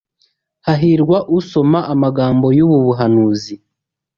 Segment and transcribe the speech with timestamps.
[0.65, 3.55] Hahirwa usoma amagambo y’ubu buhanuzi,